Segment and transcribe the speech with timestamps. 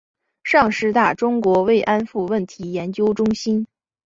[0.43, 3.67] 上师大中国慰安妇问题研究中心